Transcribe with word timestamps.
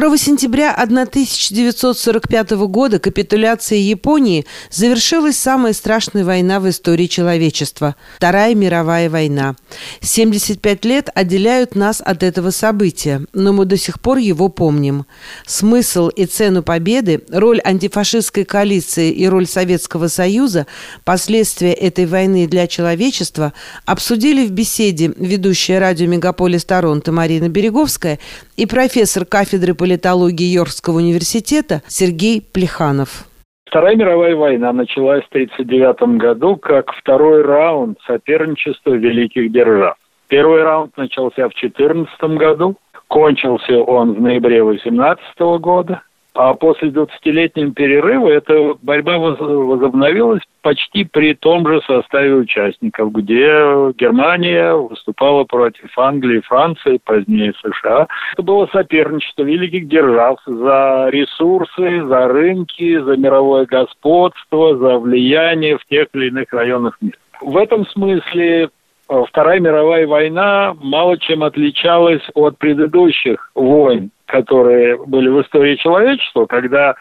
2 0.00 0.18
сентября 0.18 0.74
1945 0.74 2.50
года 2.66 2.98
капитуляцией 2.98 3.82
Японии 3.82 4.44
завершилась 4.68 5.38
самая 5.38 5.72
страшная 5.72 6.24
война 6.24 6.58
в 6.58 6.68
истории 6.68 7.06
человечества– 7.06 7.94
Вторая 8.16 8.56
мировая 8.56 9.08
война. 9.08 9.54
75 10.00 10.84
лет 10.84 11.10
отделяют 11.14 11.76
нас 11.76 12.02
от 12.04 12.24
этого 12.24 12.50
события, 12.50 13.22
но 13.32 13.52
мы 13.52 13.66
до 13.66 13.76
сих 13.76 14.00
пор 14.00 14.18
его 14.18 14.48
помним. 14.48 15.06
Смысл 15.46 16.08
и 16.08 16.26
цену 16.26 16.64
победы, 16.64 17.22
роль 17.30 17.60
антифашистской 17.62 18.44
коалиции 18.44 19.12
и 19.12 19.28
роль 19.28 19.46
Советского 19.46 20.08
Союза, 20.08 20.66
последствия 21.04 21.72
этой 21.72 22.06
войны 22.06 22.48
для 22.48 22.66
человечества 22.66 23.52
обсудили 23.84 24.44
в 24.44 24.50
беседе 24.50 25.12
ведущая 25.16 25.78
радио 25.78 26.08
«Мегаполис 26.08 26.64
Торонто» 26.64 27.12
Марина 27.12 27.48
Береговская 27.48 28.18
и 28.56 28.66
профессор 28.66 29.24
кафедры 29.24 29.74
политологии 29.84 30.46
Йоркского 30.46 30.96
университета 30.96 31.82
Сергей 31.88 32.40
Плеханов. 32.40 33.26
Вторая 33.66 33.94
мировая 33.96 34.34
война 34.34 34.72
началась 34.72 35.22
в 35.24 35.28
1939 35.28 36.18
году 36.18 36.56
как 36.56 36.90
второй 36.94 37.42
раунд 37.42 37.98
соперничества 38.06 38.94
великих 38.94 39.52
держав. 39.52 39.96
Первый 40.28 40.62
раунд 40.62 40.96
начался 40.96 41.50
в 41.50 41.52
2014 41.52 42.08
году, 42.38 42.76
кончился 43.08 43.78
он 43.78 44.14
в 44.14 44.22
ноябре 44.22 44.64
2018 44.64 45.38
года– 45.60 46.00
а 46.34 46.54
после 46.54 46.90
20-летнего 46.90 47.72
перерыва 47.72 48.28
эта 48.28 48.74
борьба 48.82 49.18
возобновилась 49.18 50.42
почти 50.62 51.04
при 51.04 51.34
том 51.34 51.66
же 51.66 51.80
составе 51.86 52.34
участников, 52.34 53.12
где 53.12 53.46
Германия 53.96 54.74
выступала 54.74 55.44
против 55.44 55.96
Англии, 55.96 56.40
Франции, 56.40 57.00
позднее 57.04 57.52
США. 57.62 58.08
Это 58.32 58.42
было 58.42 58.66
соперничество 58.72 59.44
великих 59.44 59.88
держав 59.88 60.38
за 60.46 61.08
ресурсы, 61.10 62.04
за 62.04 62.28
рынки, 62.28 62.98
за 62.98 63.16
мировое 63.16 63.66
господство, 63.66 64.76
за 64.76 64.98
влияние 64.98 65.78
в 65.78 65.84
тех 65.86 66.08
или 66.14 66.28
иных 66.28 66.52
районах 66.52 66.96
мира. 67.00 67.18
В 67.40 67.56
этом 67.56 67.86
смысле 67.86 68.70
Вторая 69.08 69.60
мировая 69.60 70.06
война 70.06 70.74
мало 70.80 71.18
чем 71.18 71.42
отличалась 71.42 72.22
от 72.34 72.58
предыдущих 72.58 73.50
войн 73.54 74.10
которые 74.26 74.96
были 74.96 75.28
в 75.28 75.42
истории 75.42 75.76
человечества, 75.76 76.46
когда 76.46 76.94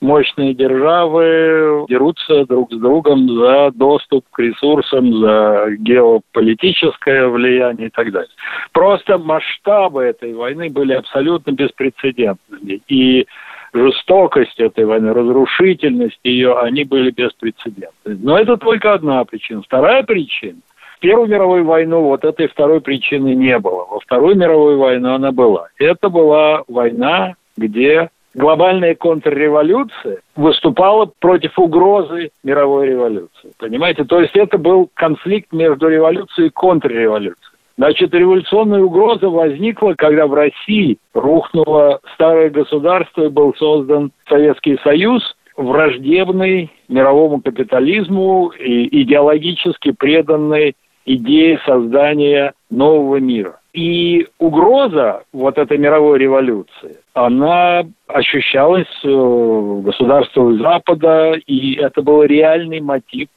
мощные 0.00 0.54
державы 0.54 1.86
дерутся 1.88 2.44
друг 2.46 2.72
с 2.72 2.76
другом 2.76 3.28
за 3.28 3.70
доступ 3.72 4.24
к 4.32 4.38
ресурсам, 4.40 5.20
за 5.20 5.66
геополитическое 5.78 7.28
влияние 7.28 7.86
и 7.86 7.90
так 7.90 8.10
далее. 8.10 8.30
Просто 8.72 9.18
масштабы 9.18 10.02
этой 10.02 10.34
войны 10.34 10.70
были 10.70 10.94
абсолютно 10.94 11.52
беспрецедентными. 11.52 12.80
И 12.88 13.26
жестокость 13.72 14.58
этой 14.58 14.84
войны, 14.84 15.12
разрушительность 15.12 16.18
ее, 16.24 16.58
они 16.58 16.84
были 16.84 17.10
беспрецедентны. 17.10 18.18
Но 18.22 18.38
это 18.38 18.56
только 18.56 18.92
одна 18.92 19.24
причина. 19.24 19.62
Вторая 19.62 20.02
причина– 20.02 20.58
Первую 21.02 21.28
мировую 21.28 21.64
войну 21.64 22.02
вот 22.02 22.24
этой 22.24 22.46
второй 22.46 22.80
причины 22.80 23.34
не 23.34 23.58
было. 23.58 23.84
Во 23.90 23.98
Вторую 23.98 24.36
мировую 24.36 24.78
войну 24.78 25.14
она 25.14 25.32
была. 25.32 25.66
Это 25.76 26.08
была 26.08 26.62
война, 26.68 27.34
где 27.56 28.08
глобальная 28.34 28.94
контрреволюция 28.94 30.20
выступала 30.36 31.10
против 31.18 31.58
угрозы 31.58 32.30
мировой 32.44 32.86
революции. 32.86 33.50
Понимаете? 33.58 34.04
То 34.04 34.20
есть 34.20 34.36
это 34.36 34.58
был 34.58 34.88
конфликт 34.94 35.52
между 35.52 35.88
революцией 35.88 36.46
и 36.46 36.50
контрреволюцией. 36.50 37.50
Значит, 37.76 38.14
революционная 38.14 38.82
угроза 38.82 39.28
возникла, 39.28 39.94
когда 39.98 40.28
в 40.28 40.34
России 40.34 40.98
рухнуло 41.14 41.98
старое 42.14 42.48
государство 42.48 43.24
и 43.24 43.28
был 43.28 43.54
создан 43.56 44.12
Советский 44.28 44.78
Союз, 44.84 45.34
враждебный 45.56 46.70
мировому 46.88 47.40
капитализму 47.40 48.52
и 48.56 49.02
идеологически 49.02 49.90
преданный 49.90 50.76
идеи 51.04 51.58
создания 51.66 52.54
нового 52.70 53.16
мира. 53.16 53.58
И 53.72 54.26
угроза 54.38 55.22
вот 55.32 55.56
этой 55.56 55.78
мировой 55.78 56.18
революции, 56.18 56.98
она 57.14 57.84
ощущалась 58.06 58.86
э, 59.02 59.08
в 59.08 59.82
государствах 59.82 60.60
Запада, 60.60 61.34
и 61.46 61.74
это 61.74 62.02
был 62.02 62.22
реальный 62.22 62.80
мотив, 62.80 63.28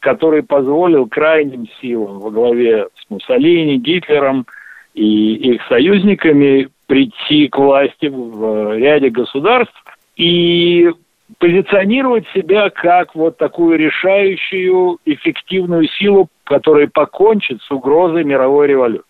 который 0.00 0.42
позволил 0.42 1.06
крайним 1.06 1.68
силам 1.80 2.20
во 2.20 2.30
главе 2.30 2.88
с 2.96 3.10
Муссолини, 3.10 3.76
Гитлером 3.76 4.46
и 4.94 5.34
их 5.34 5.62
союзниками 5.68 6.68
прийти 6.86 7.48
к 7.48 7.58
власти 7.58 8.06
в 8.06 8.76
ряде 8.76 9.10
государств 9.10 9.74
и 10.16 10.90
позиционировать 11.38 12.26
себя 12.34 12.70
как 12.70 13.14
вот 13.14 13.36
такую 13.36 13.78
решающую, 13.78 14.98
эффективную 15.04 15.86
силу, 15.88 16.28
которая 16.44 16.88
покончит 16.92 17.60
с 17.62 17.70
угрозой 17.70 18.24
мировой 18.24 18.68
революции 18.68 19.06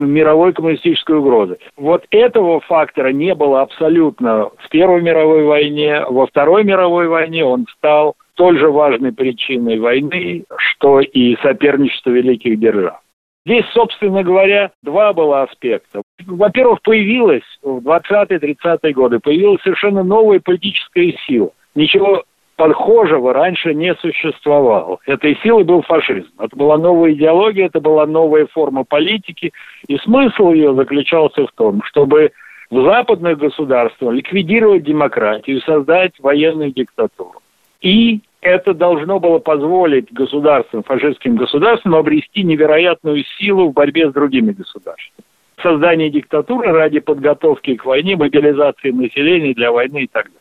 мировой 0.00 0.52
коммунистической 0.52 1.16
угрозы. 1.16 1.58
Вот 1.76 2.04
этого 2.10 2.60
фактора 2.60 3.08
не 3.08 3.34
было 3.34 3.62
абсолютно 3.62 4.50
в 4.58 4.68
Первой 4.70 5.02
мировой 5.02 5.44
войне. 5.44 6.04
Во 6.08 6.26
Второй 6.26 6.64
мировой 6.64 7.08
войне 7.08 7.44
он 7.44 7.66
стал 7.76 8.14
столь 8.34 8.58
же 8.58 8.70
важной 8.70 9.12
причиной 9.12 9.80
войны, 9.80 10.44
что 10.56 11.00
и 11.00 11.36
соперничество 11.42 12.10
великих 12.10 12.60
держав. 12.60 13.00
Здесь, 13.48 13.64
собственно 13.72 14.22
говоря, 14.22 14.72
два 14.82 15.14
было 15.14 15.44
аспекта. 15.44 16.02
Во-первых, 16.26 16.82
появилась 16.82 17.44
в 17.62 17.78
20-30-е 17.78 18.92
годы, 18.92 19.20
появилась 19.20 19.62
совершенно 19.62 20.02
новая 20.02 20.38
политическая 20.38 21.14
сила. 21.26 21.48
Ничего 21.74 22.24
похожего 22.56 23.32
раньше 23.32 23.72
не 23.72 23.94
существовало. 23.94 24.98
Этой 25.06 25.34
силой 25.42 25.64
был 25.64 25.80
фашизм. 25.80 26.28
Это 26.38 26.54
была 26.54 26.76
новая 26.76 27.12
идеология, 27.12 27.66
это 27.66 27.80
была 27.80 28.04
новая 28.04 28.46
форма 28.52 28.84
политики. 28.84 29.54
И 29.86 29.96
смысл 29.96 30.52
ее 30.52 30.74
заключался 30.74 31.46
в 31.46 31.52
том, 31.52 31.82
чтобы 31.84 32.32
в 32.70 32.84
западных 32.84 33.38
государствах 33.38 34.12
ликвидировать 34.12 34.84
демократию, 34.84 35.62
создать 35.62 36.12
военную 36.18 36.70
диктатуру. 36.70 37.40
И 37.80 38.20
это 38.48 38.74
должно 38.74 39.20
было 39.20 39.38
позволить 39.38 40.12
государствам, 40.12 40.82
фашистским 40.82 41.36
государствам 41.36 41.94
обрести 41.94 42.42
невероятную 42.42 43.24
силу 43.38 43.68
в 43.68 43.72
борьбе 43.72 44.10
с 44.10 44.12
другими 44.12 44.52
государствами. 44.52 45.24
Создание 45.62 46.10
диктатуры 46.10 46.70
ради 46.72 47.00
подготовки 47.00 47.74
к 47.76 47.84
войне, 47.84 48.16
мобилизации 48.16 48.90
населения 48.90 49.54
для 49.54 49.72
войны 49.72 50.04
и 50.04 50.06
так 50.06 50.26
далее. 50.26 50.40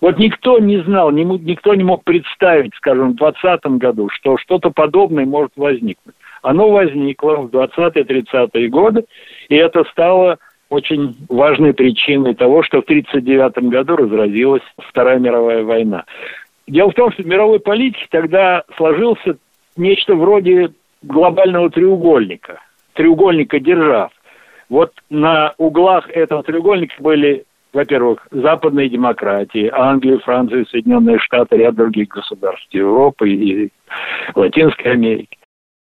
Вот 0.00 0.18
никто 0.18 0.58
не 0.58 0.78
знал, 0.82 1.10
никто 1.10 1.74
не 1.74 1.84
мог 1.84 2.04
представить, 2.04 2.74
скажем, 2.74 3.12
в 3.12 3.16
2020 3.16 3.66
году, 3.78 4.08
что 4.10 4.36
что-то 4.36 4.70
подобное 4.70 5.24
может 5.24 5.52
возникнуть. 5.56 6.14
Оно 6.42 6.70
возникло 6.70 7.36
в 7.36 7.46
20-30-е 7.46 8.68
годы, 8.68 9.04
и 9.48 9.54
это 9.56 9.84
стало 9.90 10.38
очень 10.68 11.16
важной 11.28 11.72
причиной 11.72 12.34
того, 12.34 12.62
что 12.62 12.80
в 12.80 12.84
1939 12.84 13.70
году 13.70 13.96
разразилась 13.96 14.62
Вторая 14.78 15.18
мировая 15.18 15.62
война. 15.62 16.04
Дело 16.66 16.90
в 16.90 16.94
том, 16.94 17.12
что 17.12 17.22
в 17.22 17.26
мировой 17.26 17.60
политике 17.60 18.06
тогда 18.10 18.64
сложился 18.76 19.36
нечто 19.76 20.14
вроде 20.14 20.72
глобального 21.02 21.70
треугольника, 21.70 22.60
треугольника 22.94 23.60
держав. 23.60 24.10
Вот 24.68 24.92
на 25.08 25.54
углах 25.58 26.10
этого 26.10 26.42
треугольника 26.42 27.00
были, 27.00 27.44
во-первых, 27.72 28.26
западные 28.32 28.88
демократии, 28.88 29.70
Англия, 29.72 30.18
Франция, 30.18 30.64
Соединенные 30.64 31.18
Штаты, 31.20 31.56
ряд 31.56 31.76
других 31.76 32.08
государств 32.08 32.66
Европы 32.72 33.30
и 33.30 33.68
Латинской 34.34 34.92
Америки. 34.92 35.38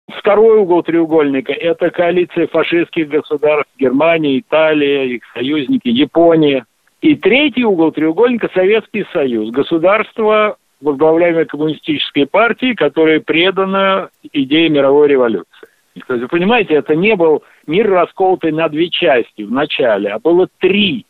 Второй 0.09 0.59
угол 0.59 0.83
треугольника– 0.83 1.51
это 1.53 1.89
коалиция 1.89 2.47
фашистских 2.47 3.09
государств 3.09 3.71
Германия, 3.77 4.39
Италия, 4.39 5.05
их 5.05 5.23
союзники, 5.33 5.89
Япония. 5.89 6.65
И 7.01 7.15
третий 7.15 7.65
угол 7.65 7.91
треугольника– 7.91 8.49
Советский 8.53 9.05
Союз. 9.11 9.49
Государство 9.51 10.57
возглавляемой 10.81 11.45
коммунистической 11.45 12.25
партией, 12.25 12.75
которая 12.75 13.19
предана 13.19 14.09
идее 14.31 14.69
мировой 14.69 15.07
революции. 15.07 15.67
То 16.07 16.13
есть, 16.13 16.23
вы 16.23 16.27
понимаете, 16.27 16.75
это 16.75 16.95
не 16.95 17.15
был 17.15 17.43
мир 17.65 17.89
расколотый 17.89 18.51
на 18.51 18.69
две 18.69 18.89
части 18.89 19.41
в 19.41 19.51
начале, 19.51 20.11
а 20.11 20.19
было 20.19 20.47
три 20.59 21.05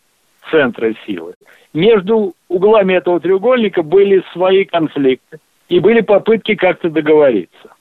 центра 0.50 0.94
силы. 1.06 1.34
Между 1.74 2.34
углами 2.48 2.94
этого 2.94 3.19
треугольника 3.19 3.84
были 3.84 4.24
свои 4.31 4.64
конфликты 4.64 5.40
и 5.68 5.80
были 5.80 6.02
попытки 6.02 6.56
как-то 6.56 6.90
договориться. 6.90 7.74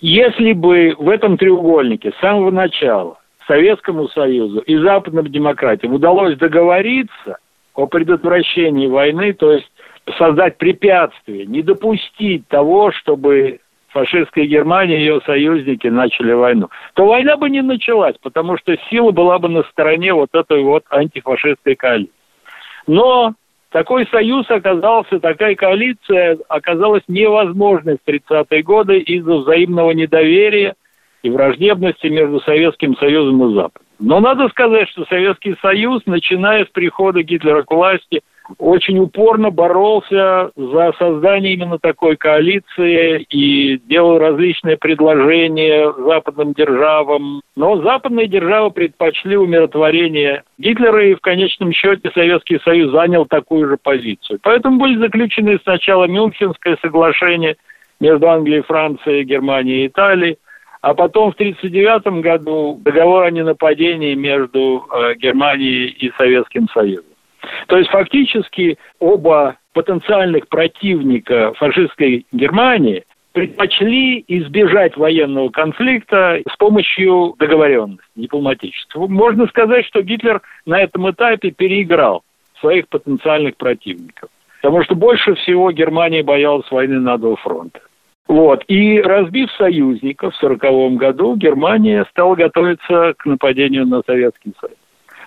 Если 0.00 0.52
бы 0.52 0.94
в 0.98 1.08
этом 1.08 1.38
треугольнике 1.38 2.12
с 2.12 2.20
самого 2.20 2.50
начала 2.50 3.18
Советскому 3.46 4.08
Союзу 4.08 4.58
и 4.60 4.76
западным 4.76 5.26
демократиям 5.28 5.94
удалось 5.94 6.36
договориться 6.36 7.38
о 7.74 7.86
предотвращении 7.86 8.86
войны, 8.86 9.32
то 9.32 9.52
есть 9.52 9.71
создать 10.18 10.58
препятствие, 10.58 11.46
не 11.46 11.62
допустить 11.62 12.46
того, 12.48 12.92
чтобы 12.92 13.60
фашистская 13.88 14.46
Германия 14.46 14.96
и 14.96 15.00
ее 15.00 15.20
союзники 15.24 15.86
начали 15.86 16.32
войну, 16.32 16.70
то 16.94 17.06
война 17.06 17.36
бы 17.36 17.50
не 17.50 17.62
началась, 17.62 18.16
потому 18.22 18.56
что 18.56 18.76
сила 18.90 19.10
была 19.10 19.38
бы 19.38 19.48
на 19.48 19.62
стороне 19.64 20.14
вот 20.14 20.30
этой 20.32 20.62
вот 20.62 20.84
антифашистской 20.90 21.76
коалиции. 21.76 22.12
Но 22.86 23.34
такой 23.70 24.06
союз 24.08 24.50
оказался, 24.50 25.20
такая 25.20 25.54
коалиция 25.54 26.38
оказалась 26.48 27.02
невозможной 27.06 27.96
в 27.96 28.08
30-е 28.08 28.62
годы 28.62 28.98
из-за 28.98 29.34
взаимного 29.36 29.92
недоверия 29.92 30.74
и 31.22 31.30
враждебности 31.30 32.08
между 32.08 32.40
Советским 32.40 32.96
Союзом 32.96 33.44
и 33.44 33.54
Западом. 33.54 33.86
Но 34.00 34.18
надо 34.18 34.48
сказать, 34.48 34.88
что 34.88 35.04
Советский 35.04 35.54
Союз, 35.62 36.02
начиная 36.06 36.64
с 36.64 36.68
прихода 36.68 37.22
Гитлера 37.22 37.62
к 37.62 37.70
власти, 37.70 38.22
очень 38.58 38.98
упорно 38.98 39.50
боролся 39.50 40.50
за 40.56 40.92
создание 40.98 41.54
именно 41.54 41.78
такой 41.78 42.16
коалиции 42.16 43.24
и 43.30 43.78
делал 43.78 44.18
различные 44.18 44.76
предложения 44.76 45.92
западным 45.92 46.52
державам. 46.52 47.42
Но 47.56 47.82
западные 47.82 48.26
державы 48.26 48.70
предпочли 48.70 49.36
умиротворение 49.36 50.42
Гитлера, 50.58 51.06
и 51.06 51.14
в 51.14 51.20
конечном 51.20 51.72
счете 51.72 52.10
Советский 52.14 52.58
Союз 52.64 52.92
занял 52.92 53.26
такую 53.26 53.68
же 53.68 53.76
позицию. 53.76 54.38
Поэтому 54.42 54.78
были 54.78 54.98
заключены 54.98 55.58
сначала 55.62 56.06
Мюнхенское 56.06 56.76
соглашение 56.80 57.56
между 58.00 58.28
Англией, 58.28 58.62
Францией, 58.62 59.24
Германией 59.24 59.84
и 59.84 59.86
Италией, 59.86 60.38
а 60.80 60.94
потом 60.94 61.30
в 61.30 61.34
1939 61.34 62.22
году 62.22 62.80
договор 62.82 63.24
о 63.24 63.30
ненападении 63.30 64.14
между 64.14 64.84
э, 64.90 65.14
Германией 65.14 65.86
и 65.86 66.10
Советским 66.18 66.68
Союзом. 66.70 67.11
То 67.66 67.78
есть 67.78 67.90
фактически 67.90 68.78
оба 68.98 69.56
потенциальных 69.72 70.48
противника 70.48 71.52
фашистской 71.54 72.26
Германии 72.32 73.04
предпочли 73.32 74.24
избежать 74.28 74.96
военного 74.96 75.48
конфликта 75.48 76.40
с 76.50 76.56
помощью 76.56 77.34
договоренности 77.38 78.04
дипломатической. 78.14 79.08
Можно 79.08 79.46
сказать, 79.46 79.86
что 79.86 80.02
Гитлер 80.02 80.42
на 80.66 80.80
этом 80.82 81.10
этапе 81.10 81.50
переиграл 81.50 82.22
своих 82.60 82.88
потенциальных 82.88 83.56
противников. 83.56 84.28
Потому 84.60 84.84
что 84.84 84.94
больше 84.94 85.34
всего 85.34 85.72
Германия 85.72 86.22
боялась 86.22 86.70
войны 86.70 87.00
на 87.00 87.18
два 87.18 87.34
фронта. 87.36 87.80
Вот. 88.28 88.64
И 88.68 89.00
разбив 89.00 89.50
союзников 89.52 90.34
в 90.34 90.42
1940 90.42 90.96
году, 90.96 91.36
Германия 91.36 92.06
стала 92.10 92.36
готовиться 92.36 93.14
к 93.18 93.26
нападению 93.26 93.86
на 93.86 94.02
Советский 94.06 94.52
Союз. 94.60 94.76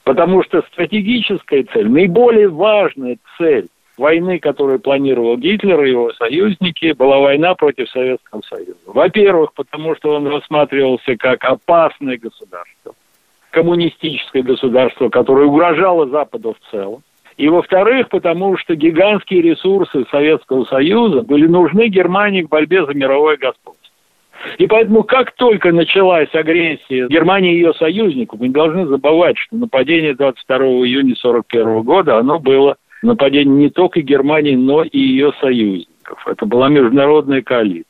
Потому 0.05 0.43
что 0.43 0.61
стратегическая 0.71 1.63
цель, 1.63 1.89
наиболее 1.89 2.47
важная 2.47 3.17
цель 3.39 3.67
войны, 3.97 4.37
которую 4.37 4.79
планировал 4.79 5.35
Гитлер 5.35 5.83
и 5.83 5.89
его 5.89 6.13
союзники, 6.13 6.93
была 6.93 7.17
война 7.19 7.55
против 7.55 7.89
Советского 7.89 8.41
Союза. 8.41 8.77
Во-первых, 8.85 9.53
потому 9.53 9.95
что 9.95 10.13
он 10.13 10.27
рассматривался 10.27 11.17
как 11.17 11.43
опасное 11.43 12.17
государство, 12.17 12.93
коммунистическое 13.49 14.43
государство, 14.43 15.09
которое 15.09 15.47
угрожало 15.47 16.07
Западу 16.07 16.53
в 16.53 16.71
целом. 16.71 17.01
И, 17.37 17.49
во-вторых, 17.49 18.09
потому 18.09 18.57
что 18.57 18.75
гигантские 18.75 19.41
ресурсы 19.41 20.05
Советского 20.11 20.65
Союза 20.65 21.21
были 21.23 21.47
нужны 21.47 21.87
Германии 21.87 22.43
в 22.43 22.49
борьбе 22.49 22.85
за 22.85 22.93
мировое 22.93 23.37
господство. 23.37 23.84
И 24.57 24.67
поэтому, 24.67 25.03
как 25.03 25.31
только 25.35 25.71
началась 25.71 26.33
агрессия 26.33 27.07
Германии 27.07 27.53
и 27.53 27.57
ее 27.57 27.73
союзников, 27.73 28.39
мы 28.39 28.47
не 28.47 28.53
должны 28.53 28.85
забывать, 28.85 29.37
что 29.37 29.55
нападение 29.55 30.15
22 30.15 30.57
июня 30.57 31.13
1941 31.13 31.81
года, 31.81 32.17
оно 32.17 32.39
было 32.39 32.77
нападение 33.01 33.55
не 33.55 33.69
только 33.69 34.01
Германии, 34.01 34.55
но 34.55 34.83
и 34.83 34.99
ее 34.99 35.33
союзников. 35.39 36.25
Это 36.27 36.45
была 36.45 36.69
международная 36.69 37.41
коалиция. 37.41 37.85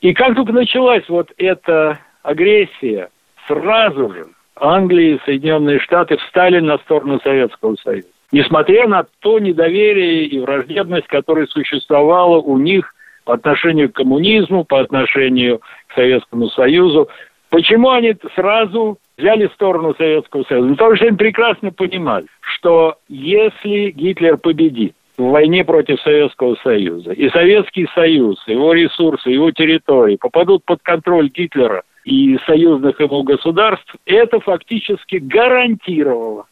И 0.00 0.14
как 0.14 0.34
только 0.34 0.52
началась 0.52 1.08
вот 1.08 1.30
эта 1.38 1.98
агрессия, 2.22 3.08
сразу 3.46 4.12
же 4.12 4.26
Англия 4.56 5.16
и 5.16 5.20
Соединенные 5.24 5.78
Штаты 5.78 6.16
встали 6.16 6.60
на 6.60 6.78
сторону 6.78 7.20
Советского 7.22 7.76
Союза. 7.76 8.08
Несмотря 8.32 8.88
на 8.88 9.04
то 9.20 9.38
недоверие 9.38 10.24
и 10.24 10.40
враждебность, 10.40 11.06
которая 11.06 11.46
существовала 11.46 12.38
у 12.38 12.56
них 12.58 12.94
по 13.24 13.34
отношению 13.34 13.90
к 13.90 13.96
коммунизму, 13.96 14.64
по 14.64 14.80
отношению 14.80 15.60
к 15.88 15.94
Советскому 15.94 16.48
Союзу. 16.48 17.08
Почему 17.50 17.90
они 17.90 18.14
сразу 18.34 18.98
взяли 19.16 19.48
сторону 19.54 19.94
Советского 19.96 20.44
Союза? 20.44 20.70
Потому 20.70 20.96
что 20.96 21.06
они 21.06 21.16
прекрасно 21.16 21.70
понимали, 21.70 22.26
что 22.40 22.96
если 23.08 23.90
Гитлер 23.90 24.38
победит 24.38 24.94
в 25.18 25.24
войне 25.24 25.64
против 25.64 26.00
Советского 26.00 26.56
Союза, 26.62 27.12
и 27.12 27.28
Советский 27.30 27.86
Союз, 27.94 28.42
его 28.46 28.72
ресурсы, 28.72 29.30
его 29.30 29.50
территории 29.50 30.16
попадут 30.16 30.64
под 30.64 30.80
контроль 30.82 31.28
Гитлера 31.28 31.82
и 32.04 32.38
союзных 32.46 32.98
ему 33.00 33.22
государств, 33.22 33.94
это 34.06 34.40
фактически 34.40 35.16
гарантировало, 35.16 36.46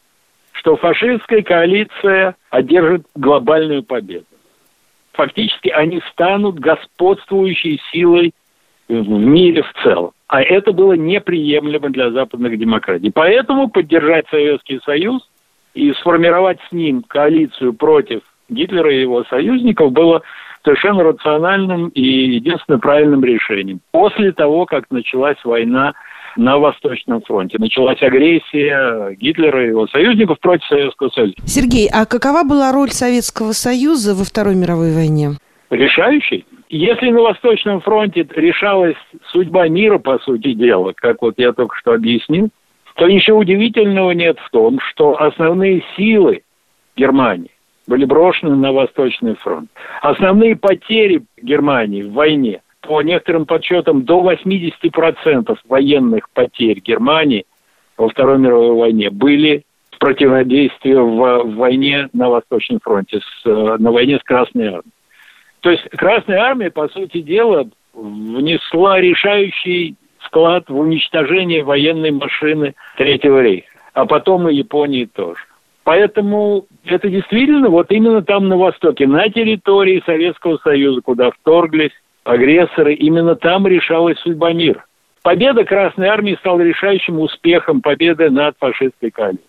что 0.53 0.77
фашистская 0.77 1.41
коалиция 1.41 2.35
одержит 2.49 3.05
глобальную 3.15 3.83
победу 3.83 4.25
фактически 5.13 5.69
они 5.69 6.01
станут 6.11 6.59
господствующей 6.59 7.81
силой 7.91 8.33
в 8.87 9.09
мире 9.09 9.63
в 9.63 9.73
целом. 9.83 10.11
А 10.27 10.41
это 10.41 10.71
было 10.71 10.93
неприемлемо 10.93 11.89
для 11.89 12.11
западных 12.11 12.57
демократий. 12.57 13.11
Поэтому 13.13 13.69
поддержать 13.69 14.25
Советский 14.29 14.79
Союз 14.85 15.27
и 15.73 15.91
сформировать 15.93 16.59
с 16.69 16.71
ним 16.71 17.03
коалицию 17.03 17.73
против 17.73 18.21
Гитлера 18.49 18.93
и 18.93 19.01
его 19.01 19.23
союзников 19.25 19.91
было 19.91 20.21
совершенно 20.63 21.03
рациональным 21.03 21.87
и 21.89 22.01
единственно 22.01 22.79
правильным 22.79 23.23
решением. 23.23 23.79
После 23.91 24.31
того, 24.31 24.65
как 24.65 24.91
началась 24.91 25.37
война 25.43 25.93
на 26.37 26.57
Восточном 26.57 27.21
фронте. 27.21 27.57
Началась 27.59 28.01
агрессия 28.01 29.15
Гитлера 29.15 29.65
и 29.65 29.69
его 29.69 29.87
союзников 29.87 30.39
против 30.39 30.65
Советского 30.67 31.09
Союза. 31.09 31.35
Сергей, 31.45 31.89
а 31.91 32.05
какова 32.05 32.43
была 32.43 32.71
роль 32.71 32.89
Советского 32.89 33.51
Союза 33.51 34.15
во 34.15 34.23
Второй 34.23 34.55
мировой 34.55 34.93
войне? 34.93 35.31
Решающей. 35.69 36.45
Если 36.69 37.09
на 37.09 37.21
Восточном 37.21 37.81
фронте 37.81 38.27
решалась 38.35 38.95
судьба 39.31 39.67
мира, 39.67 39.97
по 39.97 40.19
сути 40.19 40.53
дела, 40.53 40.93
как 40.95 41.21
вот 41.21 41.35
я 41.37 41.51
только 41.51 41.75
что 41.77 41.93
объяснил, 41.93 42.49
то 42.95 43.07
ничего 43.07 43.39
удивительного 43.39 44.11
нет 44.11 44.37
в 44.39 44.49
том, 44.51 44.79
что 44.79 45.21
основные 45.21 45.83
силы 45.97 46.43
Германии 46.95 47.51
были 47.87 48.05
брошены 48.05 48.55
на 48.55 48.71
Восточный 48.71 49.35
фронт. 49.35 49.69
Основные 50.01 50.55
потери 50.55 51.23
Германии 51.41 52.03
в 52.03 52.13
войне– 52.13 52.61
по 52.81 53.01
некоторым 53.01 53.45
подсчетам, 53.45 54.03
до 54.03 54.21
80% 54.31 55.57
военных 55.67 56.29
потерь 56.31 56.79
Германии 56.79 57.45
во 57.97 58.09
Второй 58.09 58.39
мировой 58.39 58.75
войне 58.75 59.09
были 59.09 59.63
в 59.91 59.99
противодействии 59.99 60.93
в, 60.93 61.55
войне 61.55 62.09
на 62.13 62.29
Восточном 62.29 62.79
фронте, 62.81 63.19
с, 63.19 63.45
на 63.45 63.91
войне 63.91 64.17
с 64.17 64.23
Красной 64.23 64.67
Армией. 64.67 64.93
То 65.61 65.69
есть 65.69 65.87
Красная 65.89 66.39
Армия, 66.39 66.71
по 66.71 66.87
сути 66.89 67.21
дела, 67.21 67.69
внесла 67.93 68.99
решающий 68.99 69.95
вклад 70.19 70.69
в 70.69 70.77
уничтожение 70.77 71.63
военной 71.63 72.11
машины 72.11 72.73
Третьего 72.97 73.41
рейха, 73.41 73.67
а 73.93 74.05
потом 74.05 74.49
и 74.49 74.55
Японии 74.55 75.05
тоже. 75.05 75.41
Поэтому 75.83 76.65
это 76.85 77.09
действительно 77.09 77.69
вот 77.69 77.91
именно 77.91 78.23
там 78.23 78.47
на 78.47 78.57
Востоке, 78.57 79.07
на 79.07 79.29
территории 79.29 80.01
Советского 80.05 80.57
Союза, 80.57 81.01
куда 81.01 81.31
вторглись 81.31 81.91
агрессоры, 82.23 82.93
именно 82.93 83.35
там 83.35 83.67
решалась 83.67 84.19
судьба 84.19 84.53
мира. 84.53 84.85
Победа 85.23 85.63
Красной 85.63 86.07
Армии 86.07 86.35
стала 86.39 86.61
решающим 86.61 87.19
успехом 87.19 87.81
победы 87.81 88.29
над 88.29 88.55
фашистской 88.59 89.11
коалицией. 89.11 89.45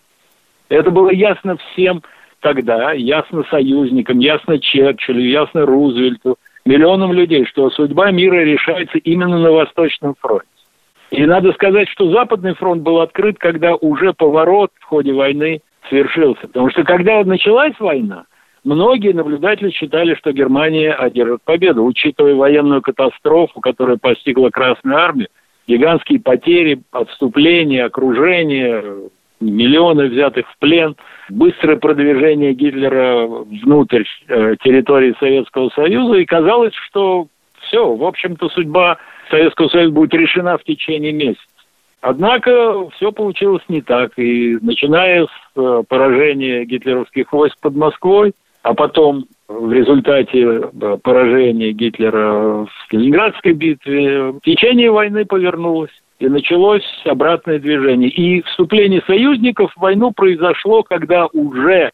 Это 0.68 0.90
было 0.90 1.10
ясно 1.10 1.56
всем 1.56 2.02
тогда, 2.40 2.92
ясно 2.92 3.44
союзникам, 3.50 4.18
ясно 4.18 4.58
Черчиллю, 4.58 5.22
ясно 5.22 5.64
Рузвельту, 5.64 6.36
миллионам 6.66 7.12
людей, 7.12 7.46
что 7.46 7.70
судьба 7.70 8.10
мира 8.10 8.42
решается 8.42 8.98
именно 8.98 9.38
на 9.38 9.50
Восточном 9.50 10.14
фронте. 10.20 10.46
И 11.10 11.24
надо 11.26 11.52
сказать, 11.52 11.88
что 11.90 12.10
Западный 12.10 12.54
фронт 12.54 12.82
был 12.82 13.00
открыт, 13.00 13.38
когда 13.38 13.74
уже 13.74 14.12
поворот 14.14 14.70
в 14.80 14.84
ходе 14.84 15.12
войны 15.12 15.60
свершился. 15.88 16.46
Потому 16.46 16.70
что 16.70 16.84
когда 16.84 17.22
началась 17.22 17.78
война, 17.78 18.24
Многие 18.64 19.12
наблюдатели 19.12 19.70
считали, 19.70 20.14
что 20.14 20.32
Германия 20.32 20.92
одержит 20.92 21.42
победу, 21.42 21.84
учитывая 21.84 22.34
военную 22.34 22.80
катастрофу, 22.80 23.60
которая 23.60 23.96
постигла 23.96 24.50
Красную 24.50 24.96
Армию, 24.96 25.28
гигантские 25.66 26.20
потери, 26.20 26.80
отступление, 26.92 27.84
окружение, 27.84 29.10
миллионы 29.40 30.08
взятых 30.08 30.48
в 30.48 30.58
плен, 30.58 30.96
быстрое 31.28 31.76
продвижение 31.76 32.54
Гитлера 32.54 33.26
внутрь 33.26 34.04
э, 34.28 34.54
территории 34.62 35.16
Советского 35.18 35.70
Союза, 35.70 36.18
и 36.18 36.24
казалось, 36.24 36.74
что 36.74 37.26
все, 37.62 37.94
в 37.94 38.04
общем-то, 38.04 38.48
судьба 38.50 38.98
Советского 39.30 39.68
Союза 39.68 39.92
будет 39.92 40.14
решена 40.14 40.56
в 40.56 40.64
течение 40.64 41.12
месяца. 41.12 41.42
Однако 42.00 42.88
все 42.90 43.12
получилось 43.12 43.62
не 43.68 43.80
так, 43.80 44.12
и 44.18 44.58
начиная 44.60 45.26
с 45.26 45.30
э, 45.56 45.82
поражения 45.88 46.64
гитлеровских 46.64 47.32
войск 47.32 47.56
под 47.60 47.74
Москвой, 47.74 48.32
а 48.62 48.74
потом 48.74 49.26
в 49.48 49.72
результате 49.72 50.40
э, 50.40 50.98
поражения 51.02 51.72
Гитлера 51.72 52.66
в 52.66 52.70
Ленинградской 52.90 53.52
битве 53.52 54.34
течение 54.42 54.90
войны 54.90 55.24
повернулось 55.24 55.90
и 56.18 56.28
началось 56.28 56.84
обратное 57.04 57.58
движение. 57.58 58.08
И 58.08 58.42
вступление 58.42 59.02
союзников 59.06 59.72
в 59.74 59.80
войну 59.80 60.12
произошло, 60.12 60.84
когда 60.84 61.26
уже 61.32 61.90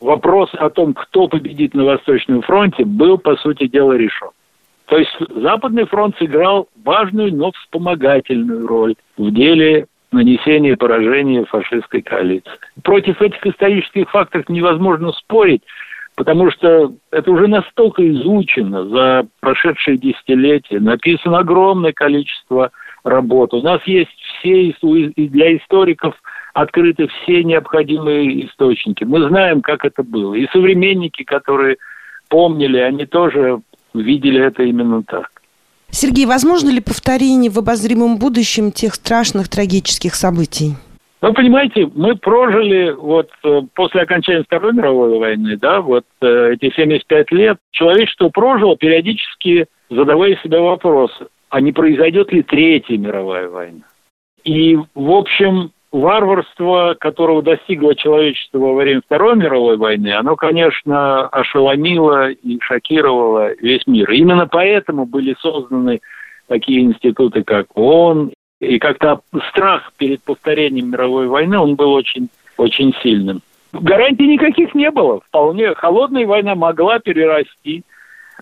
вопрос 0.00 0.50
о 0.54 0.70
том, 0.70 0.92
кто 0.94 1.28
победит 1.28 1.74
на 1.74 1.84
Восточном 1.84 2.42
фронте, 2.42 2.84
был, 2.84 3.16
по 3.18 3.36
сути 3.36 3.68
дела, 3.68 3.92
решен. 3.92 4.30
То 4.86 4.98
есть 4.98 5.16
Западный 5.36 5.86
фронт 5.86 6.16
сыграл 6.18 6.66
важную, 6.84 7.32
но 7.32 7.52
вспомогательную 7.52 8.66
роль 8.66 8.96
в 9.16 9.30
деле 9.30 9.86
нанесения 10.10 10.76
поражения 10.76 11.44
фашистской 11.44 12.02
коалиции. 12.02 12.50
Против 12.82 13.22
этих 13.22 13.46
исторических 13.46 14.10
фактов 14.10 14.48
невозможно 14.48 15.12
спорить, 15.12 15.62
потому 16.20 16.50
что 16.50 16.92
это 17.10 17.30
уже 17.30 17.46
настолько 17.46 18.06
изучено 18.12 18.86
за 18.90 19.26
прошедшие 19.40 19.96
десятилетия, 19.96 20.78
написано 20.78 21.38
огромное 21.38 21.94
количество 21.94 22.72
работ. 23.04 23.54
У 23.54 23.62
нас 23.62 23.80
есть 23.86 24.10
все, 24.38 24.74
для 25.16 25.56
историков 25.56 26.14
открыты 26.52 27.08
все 27.08 27.42
необходимые 27.42 28.44
источники. 28.44 29.02
Мы 29.04 29.26
знаем, 29.28 29.62
как 29.62 29.86
это 29.86 30.02
было. 30.02 30.34
И 30.34 30.46
современники, 30.52 31.22
которые 31.22 31.78
помнили, 32.28 32.76
они 32.76 33.06
тоже 33.06 33.62
видели 33.94 34.44
это 34.44 34.62
именно 34.64 35.02
так. 35.02 35.30
Сергей, 35.88 36.26
возможно 36.26 36.68
ли 36.68 36.80
повторение 36.80 37.50
в 37.50 37.58
обозримом 37.58 38.18
будущем 38.18 38.72
тех 38.72 38.96
страшных 38.96 39.48
трагических 39.48 40.14
событий? 40.14 40.74
Вы 41.20 41.34
понимаете, 41.34 41.90
мы 41.94 42.16
прожили 42.16 42.92
вот 42.92 43.30
э, 43.44 43.60
после 43.74 44.02
окончания 44.02 44.42
Второй 44.42 44.72
мировой 44.72 45.18
войны, 45.18 45.58
да, 45.58 45.82
вот 45.82 46.04
э, 46.22 46.54
эти 46.54 46.74
75 46.74 47.30
лет, 47.32 47.58
человечество 47.72 48.30
прожило, 48.30 48.76
периодически 48.76 49.66
задавая 49.90 50.36
себе 50.36 50.60
вопросы, 50.60 51.26
а 51.50 51.60
не 51.60 51.72
произойдет 51.72 52.32
ли 52.32 52.42
Третья 52.42 52.96
мировая 52.96 53.48
война? 53.48 53.82
И, 54.44 54.78
в 54.94 55.10
общем, 55.10 55.72
варварство, 55.92 56.96
которого 56.98 57.42
достигло 57.42 57.94
человечество 57.94 58.58
во 58.58 58.74
время 58.74 59.02
Второй 59.04 59.36
мировой 59.36 59.76
войны, 59.76 60.14
оно, 60.14 60.36
конечно, 60.36 61.28
ошеломило 61.28 62.30
и 62.30 62.58
шокировало 62.62 63.52
весь 63.60 63.86
мир. 63.86 64.10
Именно 64.10 64.46
поэтому 64.46 65.04
были 65.04 65.36
созданы 65.40 66.00
такие 66.48 66.80
институты, 66.80 67.44
как 67.44 67.66
ООН, 67.76 68.32
и 68.60 68.78
как-то 68.78 69.20
страх 69.48 69.92
перед 69.96 70.22
повторением 70.22 70.90
мировой 70.90 71.26
войны, 71.26 71.58
он 71.58 71.74
был 71.74 71.92
очень, 71.92 72.28
очень 72.56 72.94
сильным. 73.02 73.40
Гарантий 73.72 74.26
никаких 74.26 74.74
не 74.74 74.90
было. 74.90 75.20
Вполне 75.20 75.74
холодная 75.74 76.26
война 76.26 76.54
могла 76.54 76.98
перерасти 76.98 77.82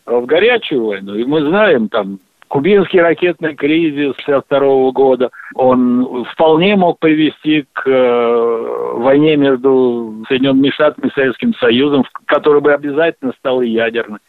в 0.05 0.27
горячую 0.27 0.87
войну. 0.87 1.15
И 1.15 1.25
мы 1.25 1.43
знаем, 1.43 1.89
там, 1.89 2.19
Кубинский 2.49 3.01
ракетный 3.01 3.55
кризис 3.55 4.15
1962 4.27 4.91
года, 4.93 5.31
он 5.55 6.25
вполне 6.33 6.77
мог 6.77 6.99
привести 6.99 7.67
к 7.75 7.83
э, 7.87 8.93
войне 8.95 9.37
между 9.37 10.25
Соединенными 10.29 10.71
Штатами 10.71 11.09
и 11.09 11.13
Советским 11.13 11.55
Союзом, 11.55 12.05
которая 12.25 12.63
бы 12.63 12.73
обязательно 12.73 13.33
стала 13.39 13.61
ядерной. 13.61 14.21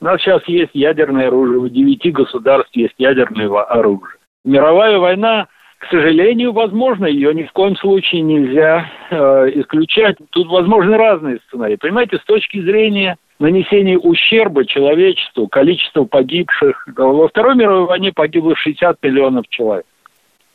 У 0.00 0.04
нас 0.06 0.20
сейчас 0.20 0.42
есть 0.46 0.70
ядерное 0.72 1.28
оружие, 1.28 1.58
у 1.58 1.68
девяти 1.68 2.10
государств 2.10 2.74
есть 2.74 2.94
ядерное 2.96 3.48
оружие. 3.62 4.16
Мировая 4.46 4.98
война, 4.98 5.48
к 5.78 5.90
сожалению, 5.90 6.52
возможно, 6.52 7.06
ее 7.06 7.34
ни 7.34 7.42
в 7.42 7.52
коем 7.52 7.76
случае 7.76 8.22
нельзя 8.22 8.88
э, 9.10 9.50
исключать. 9.56 10.16
Тут 10.30 10.46
возможны 10.46 10.96
разные 10.96 11.40
сценарии. 11.48 11.74
Понимаете, 11.74 12.18
с 12.18 12.24
точки 12.24 12.60
зрения 12.60 13.16
нанесения 13.40 13.98
ущерба 13.98 14.64
человечеству, 14.64 15.48
количество 15.48 16.04
погибших. 16.04 16.86
Во 16.96 17.26
Второй 17.26 17.56
мировой 17.56 17.86
войне 17.86 18.12
погибло 18.14 18.54
60 18.54 19.02
миллионов 19.02 19.48
человек. 19.48 19.84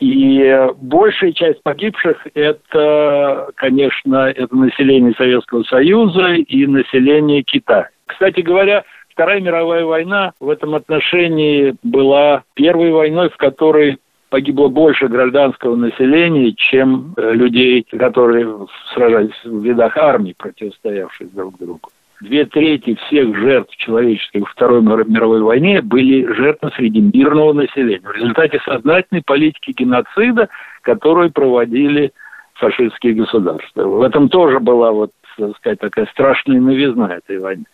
И 0.00 0.68
большая 0.80 1.32
часть 1.32 1.62
погибших– 1.62 2.26
это, 2.34 3.50
конечно, 3.56 4.32
это 4.34 4.56
население 4.56 5.12
Советского 5.18 5.64
Союза 5.64 6.32
и 6.32 6.66
население 6.66 7.42
Китая. 7.42 7.90
Кстати 8.06 8.40
говоря, 8.40 8.84
Вторая 9.12 9.40
мировая 9.40 9.84
война 9.84 10.32
в 10.40 10.48
этом 10.48 10.74
отношении 10.74 11.74
была 11.82 12.44
первой 12.54 12.90
войной, 12.90 13.28
в 13.28 13.36
которой 13.36 13.98
погибло 14.30 14.68
больше 14.68 15.08
гражданского 15.08 15.76
населения, 15.76 16.52
чем 16.52 17.12
э, 17.16 17.32
людей, 17.34 17.86
которые 17.90 18.66
сражались 18.94 19.44
в 19.44 19.62
видах 19.62 19.96
армии, 19.98 20.34
противостоявших 20.36 21.34
друг 21.34 21.58
другу 21.58 21.90
две 22.22 22.46
трети 22.46 22.94
всех 22.94 23.36
жертв 23.36 23.76
человеческих 23.76 24.42
во 24.42 24.46
Второй 24.46 24.80
мировой 24.80 25.42
войне 25.42 25.82
были 25.82 26.24
жертвы 26.32 26.70
среди 26.76 27.00
мирного 27.00 27.52
населения. 27.52 28.08
В 28.08 28.12
результате 28.12 28.60
сознательной 28.64 29.22
политики 29.22 29.74
геноцида, 29.76 30.48
которую 30.82 31.32
проводили 31.32 32.12
фашистские 32.54 33.14
государства. 33.14 33.82
В 33.82 34.02
этом 34.02 34.28
тоже 34.28 34.60
была 34.60 34.92
вот, 34.92 35.10
так 35.36 35.56
сказать, 35.56 35.78
такая 35.80 36.06
страшная 36.06 36.60
новизна 36.60 37.16
этой 37.16 37.38
войны. 37.38 37.64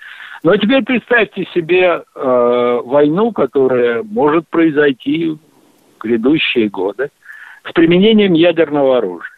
Но 0.43 0.57
теперь 0.57 0.85
представьте 0.85 1.47
себе 1.55 2.03
э, 2.15 2.81
войну, 2.85 3.33
которая 3.33 4.03
может 4.03 4.49
произойти 4.49 5.31
в 5.31 5.39
грядущие 6.01 6.69
годы 6.69 7.11
с 7.69 7.73
применением 7.73 8.35
ядерного 8.35 8.99
оружия. 8.99 9.33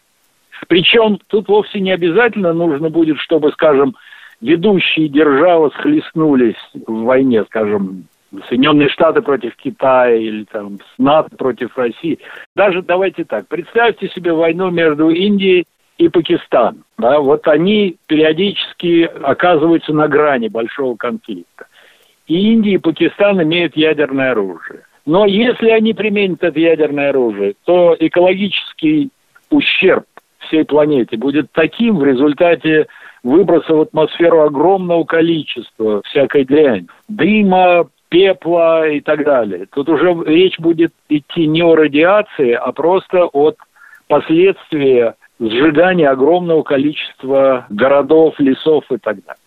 Причем 0.69 1.19
тут 1.29 1.49
вовсе 1.49 1.81
не 1.81 1.91
обязательно 1.91 2.53
нужно 2.53 2.91
будет, 2.91 3.19
чтобы, 3.19 3.51
скажем, 3.53 3.97
ведущие 4.41 5.09
державы 5.09 5.71
схлестнулись 5.71 6.57
в 6.75 7.05
войне, 7.05 7.45
скажем, 7.45 8.05
Соединенные 8.49 8.89
Штаты 8.89 9.23
против 9.23 9.57
Китая 9.57 10.15
или 10.15 10.45
там 10.45 10.79
НАТО 10.99 11.37
против 11.37 11.77
России. 11.77 12.21
Даже 12.55 12.83
давайте 12.83 13.25
так, 13.25 13.49
представьте 13.49 14.09
себе 14.09 14.33
войну 14.33 14.71
между 14.71 15.09
Индией 15.11 15.67
и 16.01 16.09
Пакистаном. 16.09 16.85
Да, 16.97 17.21
вот 17.21 17.47
они 17.47 17.97
периодически 18.07 19.03
оказываются 19.23 19.93
на 19.93 20.09
грани 20.09 20.49
большого 20.49 20.97
конфликта. 20.97 21.67
И 22.27 22.53
Индия 22.53 22.75
и 22.75 22.79
Пакистан 22.79 23.43
имеют 23.43 23.77
ядерное 23.77 24.31
оружие. 24.31 24.85
Но 25.05 25.27
если 25.27 25.69
они 25.69 25.93
применят 25.93 26.43
это 26.43 26.59
ядерное 26.59 27.11
оружие, 27.11 27.55
то 27.65 27.95
экологический 27.99 29.11
ущерб 29.51 30.07
всей 30.39 30.65
планете 30.65 31.19
будет 31.19 31.53
таким 31.53 31.99
в 31.99 32.05
результате 32.05 32.87
выброса 33.23 33.75
в 33.75 33.83
атмосферу 33.83 34.41
огромного 34.41 35.05
количества 35.05 36.01
всякой 36.07 36.47
дрянь, 36.47 36.87
дыма, 37.09 37.89
пепла 38.09 38.89
и 38.89 39.01
так 39.01 39.23
далее. 39.23 39.67
Тут 39.71 39.91
уже 39.91 40.17
речь 40.25 40.59
будет 40.59 40.93
идти 41.11 41.47
не 41.47 41.63
о 41.63 41.75
радиации, 41.75 42.53
а 42.53 42.73
просто 42.73 43.27
от 43.27 43.57
последствия 44.09 45.17
сжигания 45.41 46.11
огромного 46.11 46.63
количества 46.63 47.67
городов, 47.69 48.39
лесов 48.39 48.85
и 48.91 48.99
так 48.99 49.17
далее. 49.25 49.41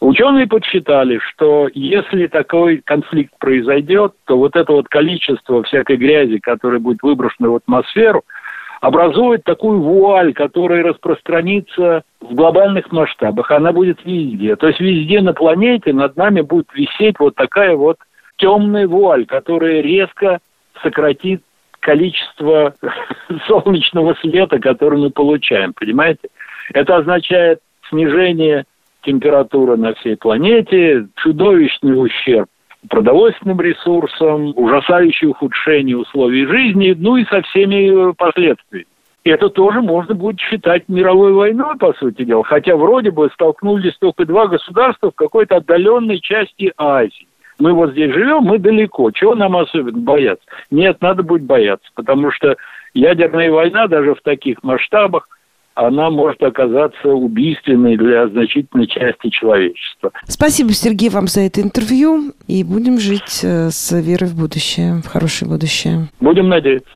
Ученые 0.00 0.46
подсчитали, 0.46 1.18
что 1.18 1.68
если 1.74 2.26
такой 2.26 2.78
конфликт 2.78 3.34
произойдет, 3.38 4.14
то 4.24 4.38
вот 4.38 4.56
это 4.56 4.72
вот 4.72 4.88
количество 4.88 5.62
всякой 5.64 5.96
грязи, 5.96 6.38
которая 6.38 6.78
будет 6.78 7.02
выброшена 7.02 7.48
в 7.48 7.56
атмосферу– 7.56 8.22
образует 8.80 9.44
такую 9.44 9.80
вуаль, 9.80 10.32
которая 10.32 10.82
распространится 10.82 12.02
в 12.20 12.34
глобальных 12.34 12.90
масштабах. 12.90 13.50
Она 13.50 13.72
будет 13.72 14.04
везде. 14.04 14.56
То 14.56 14.68
есть 14.68 14.80
везде 14.80 15.20
на 15.20 15.34
планете 15.34 15.92
над 15.92 16.16
нами 16.16 16.40
будет 16.40 16.68
висеть 16.74 17.16
вот 17.18 17.34
такая 17.34 17.76
вот 17.76 17.98
темная 18.36 18.88
вуаль, 18.88 19.26
которая 19.26 19.82
резко 19.82 20.40
сократит 20.82 21.42
количество 21.80 22.74
солнечного 23.46 24.14
света, 24.20 24.58
который 24.58 24.98
мы 24.98 25.10
получаем, 25.10 25.72
понимаете? 25.72 26.28
Это 26.72 26.96
означает 26.96 27.60
снижение 27.88 28.64
температуры 29.02 29.76
на 29.76 29.94
всей 29.94 30.16
планете, 30.16 31.06
чудовищный 31.16 32.00
ущерб 32.00 32.48
продовольственным 32.88 33.60
ресурсам, 33.60 34.52
ужасающее 34.56 35.30
ухудшение 35.30 35.98
условий 35.98 36.46
жизни, 36.46 36.94
ну 36.96 37.16
и 37.16 37.24
со 37.26 37.42
всеми 37.42 38.12
последствиями. 38.14 38.86
Это 39.22 39.50
тоже 39.50 39.82
можно 39.82 40.14
будет 40.14 40.40
считать 40.40 40.88
мировой 40.88 41.34
войной, 41.34 41.76
по 41.76 41.92
сути 41.92 42.24
дела. 42.24 42.42
Хотя 42.42 42.74
вроде 42.76 43.10
бы 43.10 43.28
столкнулись 43.34 43.94
только 43.98 44.24
два 44.24 44.46
государства 44.46 45.10
в 45.10 45.14
какой-то 45.14 45.56
отдаленной 45.56 46.20
части 46.20 46.72
Азии. 46.78 47.26
Мы 47.60 47.72
вот 47.72 47.92
здесь 47.92 48.12
живем, 48.12 48.42
мы 48.42 48.58
далеко. 48.58 49.10
Чего 49.12 49.34
нам 49.34 49.56
особенно 49.56 49.98
бояться? 49.98 50.44
Нет, 50.70 51.00
надо 51.00 51.22
будет 51.22 51.44
бояться, 51.44 51.88
потому 51.94 52.32
что 52.32 52.56
ядерная 52.94 53.50
война 53.52 53.86
даже 53.86 54.14
в 54.14 54.22
таких 54.22 54.62
масштабах– 54.62 55.28
она 55.74 56.10
может 56.10 56.42
оказаться 56.42 57.08
убийственной 57.08 57.96
для 57.96 58.28
значительной 58.28 58.86
части 58.86 59.28
человечества. 59.30 60.12
Спасибо, 60.26 60.72
Сергей, 60.72 61.08
вам 61.08 61.26
за 61.26 61.42
это 61.42 61.60
интервью. 61.60 62.32
И 62.46 62.64
будем 62.64 62.98
жить 62.98 63.40
э, 63.42 63.70
с 63.70 63.92
верой 63.92 64.28
в 64.28 64.38
будущее, 64.38 65.00
в 65.02 65.06
хорошее 65.06 65.50
будущее. 65.50 66.08
Будем 66.20 66.48
надеяться. 66.48 66.86